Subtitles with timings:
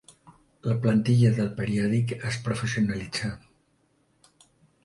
[0.71, 3.33] La plantilla del periòdic es professionalitzà.